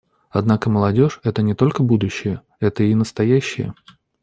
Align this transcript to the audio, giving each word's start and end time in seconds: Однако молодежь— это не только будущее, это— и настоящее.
Однако 0.31 0.67
молодежь— 0.71 1.19
это 1.23 1.43
не 1.43 1.53
только 1.53 1.83
будущее, 1.83 2.41
это— 2.59 2.81
и 2.83 2.95
настоящее. 2.95 3.75